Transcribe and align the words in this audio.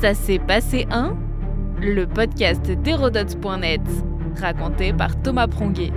Ça 0.00 0.14
s'est 0.14 0.38
passé 0.38 0.86
un 0.92 1.16
Le 1.80 2.06
podcast 2.06 2.70
d'Hérodote.net, 2.70 3.80
raconté 4.40 4.92
par 4.92 5.20
Thomas 5.20 5.48
Pronguet. 5.48 5.90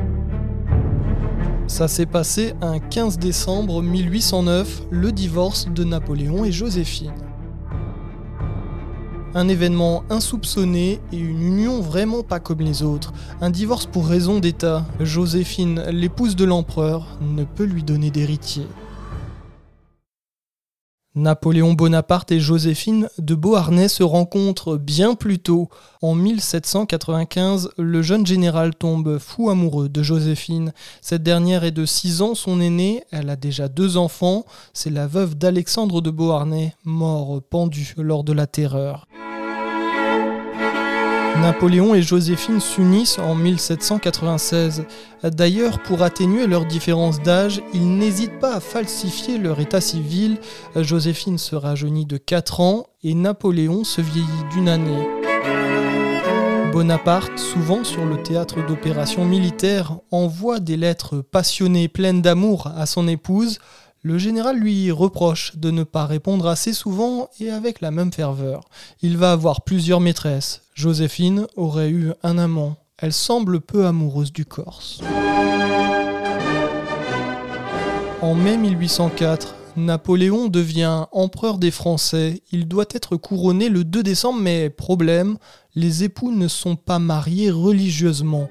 Ça 1.68 1.88
s'est 1.88 2.08
passé 2.08 2.56
un 2.62 2.80
15 2.80 3.20
décembre 3.20 3.84
1809, 3.84 4.88
le 4.90 5.12
divorce 5.12 5.68
de 5.70 5.84
Napoléon 5.84 6.44
et 6.46 6.52
Joséphine. 6.52 7.14
Un 9.36 9.48
événement 9.48 10.04
insoupçonné 10.10 11.00
et 11.12 11.18
une 11.18 11.44
union 11.44 11.80
vraiment 11.80 12.24
pas 12.24 12.40
comme 12.40 12.62
les 12.62 12.82
autres. 12.82 13.14
Un 13.40 13.52
divorce 13.52 13.86
pour 13.86 14.08
raison 14.08 14.40
d'État. 14.40 14.84
Joséphine, 15.00 15.84
l'épouse 15.92 16.36
de 16.36 16.46
l'empereur, 16.46 17.20
ne 17.22 17.44
peut 17.44 17.66
lui 17.66 17.84
donner 17.84 18.10
d'héritier. 18.10 18.66
Napoléon 21.14 21.74
Bonaparte 21.74 22.32
et 22.32 22.40
Joséphine 22.40 23.10
de 23.18 23.36
Beauharnais 23.36 23.90
se 23.90 24.02
rencontrent 24.02 24.78
bien 24.78 25.14
plus 25.14 25.40
tôt. 25.40 25.68
En 26.02 26.16
1795, 26.16 27.72
le 27.78 28.02
jeune 28.02 28.26
général 28.26 28.74
tombe 28.74 29.18
fou 29.18 29.50
amoureux 29.50 29.90
de 29.90 30.04
Joséphine. 30.04 30.72
Cette 31.02 31.22
dernière 31.22 31.66
est 31.66 31.72
de 31.72 31.86
6 31.86 32.22
ans 32.22 32.34
son 32.34 32.62
aînée, 32.62 33.04
elle 33.12 33.30
a 33.30 33.36
déjà 33.36 33.68
deux 33.68 33.98
enfants. 33.98 34.46
C'est 34.74 34.90
la 34.90 35.06
veuve 35.06 35.36
d'Alexandre 35.36 36.00
de 36.00 36.12
Beauharnais, 36.12 36.76
mort 36.86 37.42
pendu 37.42 37.94
lors 37.98 38.24
de 38.24 38.32
la 38.32 38.48
Terreur. 38.48 39.06
Napoléon 41.40 41.96
et 41.96 42.02
Joséphine 42.02 42.60
s'unissent 42.60 43.20
en 43.20 43.36
1796. 43.36 44.84
D'ailleurs, 45.24 45.82
pour 45.82 46.02
atténuer 46.04 46.48
leur 46.48 46.66
différence 46.66 47.22
d'âge, 47.22 47.62
ils 47.74 47.98
n'hésitent 47.98 48.40
pas 48.40 48.56
à 48.56 48.60
falsifier 48.60 49.38
leur 49.38 49.60
état 49.60 49.82
civil. 49.82 50.38
Joséphine 50.76 51.38
se 51.38 51.56
rajeunit 51.56 52.06
de 52.06 52.18
4 52.18 52.60
ans 52.60 52.88
et 53.04 53.14
Napoléon 53.14 53.84
se 53.84 54.02
vieillit 54.02 54.28
d'une 54.52 54.70
année. 54.70 55.08
Bonaparte, 56.72 57.38
souvent 57.38 57.84
sur 57.84 58.06
le 58.06 58.24
théâtre 58.24 58.66
d'opérations 58.66 59.26
militaires, 59.26 59.98
envoie 60.10 60.60
des 60.60 60.78
lettres 60.78 61.18
passionnées 61.20 61.90
pleines 61.90 62.22
d'amour 62.22 62.72
à 62.78 62.86
son 62.86 63.08
épouse. 63.10 63.60
Le 64.04 64.18
général 64.18 64.58
lui 64.58 64.90
reproche 64.90 65.58
de 65.58 65.70
ne 65.70 65.84
pas 65.84 66.08
répondre 66.08 66.48
assez 66.48 66.74
souvent 66.74 67.30
et 67.40 67.52
avec 67.52 67.82
la 67.82 67.92
même 67.92 68.12
ferveur. 68.12 68.62
Il 69.04 69.16
va 69.16 69.32
avoir 69.32 69.62
plusieurs 69.62 70.00
maîtresses. 70.00 70.64
Joséphine 70.74 71.46
aurait 71.56 71.92
eu 71.92 72.12
un 72.24 72.40
amant. 72.40 72.78
Elle 72.98 73.14
semble 73.14 73.62
peu 73.62 73.86
amoureuse 73.86 74.34
du 74.34 74.44
Corse. 74.44 75.02
En 78.24 78.34
mai 78.34 78.58
1804, 78.58 79.54
Napoléon 79.78 80.48
devient 80.48 81.06
empereur 81.12 81.60
des 81.60 81.72
Français. 81.72 82.42
Il 82.52 82.68
doit 82.68 82.86
être 82.96 83.18
couronné 83.18 83.70
le 83.70 83.84
2 83.84 84.02
décembre, 84.02 84.40
mais 84.42 84.72
problème, 84.72 85.38
les 85.76 86.04
époux 86.04 86.32
ne 86.32 86.48
sont 86.48 86.76
pas 86.76 86.98
mariés 86.98 87.52
religieusement. 87.52 88.50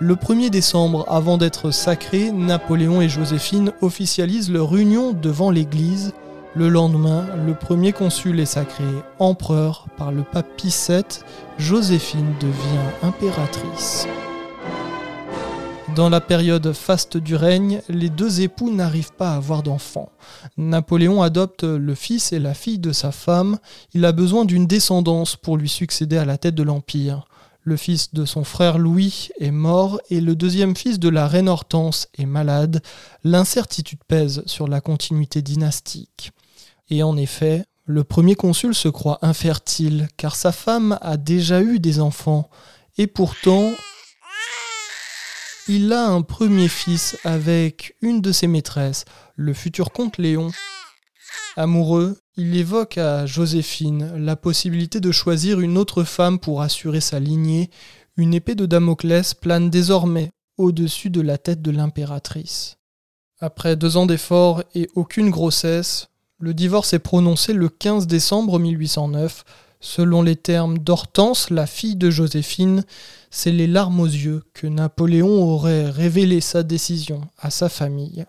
Le 0.00 0.14
1er 0.14 0.48
décembre, 0.48 1.04
avant 1.08 1.38
d'être 1.38 1.72
sacrés, 1.72 2.30
Napoléon 2.30 3.00
et 3.00 3.08
Joséphine 3.08 3.72
officialisent 3.80 4.48
leur 4.48 4.76
union 4.76 5.12
devant 5.12 5.50
l'Église. 5.50 6.12
Le 6.54 6.68
lendemain, 6.68 7.26
le 7.44 7.54
premier 7.54 7.92
consul 7.92 8.38
est 8.38 8.46
sacré 8.46 8.84
empereur 9.18 9.86
par 9.96 10.12
le 10.12 10.22
pape 10.22 10.46
Pie 10.56 10.72
VII. 10.88 11.02
Joséphine 11.58 12.32
devient 12.38 12.88
impératrice. 13.02 14.06
Dans 15.96 16.10
la 16.10 16.20
période 16.20 16.72
faste 16.74 17.16
du 17.16 17.34
règne, 17.34 17.82
les 17.88 18.08
deux 18.08 18.40
époux 18.40 18.70
n'arrivent 18.70 19.14
pas 19.14 19.32
à 19.32 19.36
avoir 19.36 19.64
d'enfants. 19.64 20.12
Napoléon 20.56 21.22
adopte 21.22 21.64
le 21.64 21.94
fils 21.96 22.32
et 22.32 22.38
la 22.38 22.54
fille 22.54 22.78
de 22.78 22.92
sa 22.92 23.10
femme. 23.10 23.58
Il 23.94 24.04
a 24.04 24.12
besoin 24.12 24.44
d'une 24.44 24.68
descendance 24.68 25.34
pour 25.34 25.56
lui 25.56 25.68
succéder 25.68 26.18
à 26.18 26.24
la 26.24 26.38
tête 26.38 26.54
de 26.54 26.62
l'Empire. 26.62 27.26
Le 27.62 27.76
fils 27.76 28.14
de 28.14 28.24
son 28.24 28.44
frère 28.44 28.78
Louis 28.78 29.28
est 29.40 29.50
mort 29.50 30.00
et 30.10 30.20
le 30.20 30.34
deuxième 30.34 30.76
fils 30.76 30.98
de 30.98 31.08
la 31.08 31.26
reine 31.26 31.48
Hortense 31.48 32.08
est 32.16 32.26
malade. 32.26 32.82
L'incertitude 33.24 34.04
pèse 34.08 34.42
sur 34.46 34.68
la 34.68 34.80
continuité 34.80 35.42
dynastique. 35.42 36.32
Et 36.88 37.02
en 37.02 37.16
effet, 37.16 37.64
le 37.84 38.04
premier 38.04 38.34
consul 38.34 38.74
se 38.74 38.88
croit 38.88 39.18
infertile 39.22 40.08
car 40.16 40.36
sa 40.36 40.52
femme 40.52 40.98
a 41.02 41.16
déjà 41.16 41.60
eu 41.60 41.78
des 41.78 42.00
enfants. 42.00 42.48
Et 42.96 43.06
pourtant, 43.06 43.70
il 45.68 45.92
a 45.92 46.06
un 46.06 46.22
premier 46.22 46.68
fils 46.68 47.18
avec 47.24 47.96
une 48.00 48.22
de 48.22 48.32
ses 48.32 48.46
maîtresses, 48.46 49.04
le 49.36 49.52
futur 49.52 49.92
comte 49.92 50.16
Léon. 50.16 50.50
Amoureux, 51.56 52.18
il 52.36 52.56
évoque 52.56 52.98
à 52.98 53.26
Joséphine 53.26 54.14
la 54.16 54.36
possibilité 54.36 55.00
de 55.00 55.10
choisir 55.10 55.60
une 55.60 55.76
autre 55.76 56.04
femme 56.04 56.38
pour 56.38 56.62
assurer 56.62 57.00
sa 57.00 57.18
lignée. 57.18 57.70
Une 58.16 58.34
épée 58.34 58.54
de 58.54 58.66
Damoclès 58.66 59.34
plane 59.34 59.70
désormais 59.70 60.30
au-dessus 60.56 61.10
de 61.10 61.20
la 61.20 61.38
tête 61.38 61.62
de 61.62 61.70
l'impératrice. 61.70 62.76
Après 63.40 63.76
deux 63.76 63.96
ans 63.96 64.06
d'efforts 64.06 64.62
et 64.74 64.88
aucune 64.94 65.30
grossesse, 65.30 66.08
le 66.40 66.54
divorce 66.54 66.92
est 66.92 66.98
prononcé 66.98 67.52
le 67.52 67.68
15 67.68 68.06
décembre 68.06 68.58
1809. 68.58 69.44
Selon 69.80 70.22
les 70.22 70.36
termes 70.36 70.78
d'Hortense, 70.78 71.50
la 71.50 71.66
fille 71.66 71.96
de 71.96 72.10
Joséphine, 72.10 72.84
c'est 73.30 73.52
les 73.52 73.68
larmes 73.68 74.00
aux 74.00 74.06
yeux 74.06 74.42
que 74.54 74.66
Napoléon 74.66 75.42
aurait 75.42 75.88
révélé 75.88 76.40
sa 76.40 76.64
décision 76.64 77.20
à 77.38 77.50
sa 77.50 77.68
famille. 77.68 78.24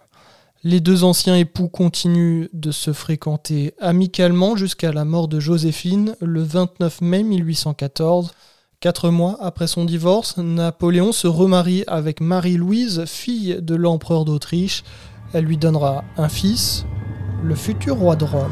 Les 0.65 0.81
deux 0.81 1.05
anciens 1.05 1.37
époux 1.37 1.69
continuent 1.69 2.49
de 2.51 2.71
se 2.71 2.91
fréquenter 2.91 3.73
amicalement 3.79 4.57
jusqu'à 4.57 4.91
la 4.91 5.05
mort 5.05 5.29
de 5.29 5.39
Joséphine 5.39 6.17
le 6.19 6.43
29 6.43 6.99
mai 6.99 7.23
1814. 7.23 8.33
Quatre 8.81 9.09
mois 9.09 9.37
après 9.39 9.67
son 9.67 9.85
divorce, 9.85 10.35
Napoléon 10.35 11.13
se 11.13 11.27
remarie 11.27 11.85
avec 11.87 12.19
Marie-Louise, 12.19 13.05
fille 13.05 13.59
de 13.61 13.75
l'empereur 13.75 14.25
d'Autriche. 14.25 14.83
Elle 15.31 15.45
lui 15.45 15.57
donnera 15.57 16.03
un 16.17 16.27
fils, 16.27 16.85
le 17.41 17.55
futur 17.55 17.95
roi 17.95 18.17
de 18.17 18.25
Rome. 18.25 18.51